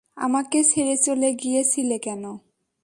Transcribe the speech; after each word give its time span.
আমাকে 0.17 0.59
ছেড়ে 0.63 0.95
চলে 0.97 1.29
গিয়েছিলে 1.33 1.97
কেন? 1.97 2.23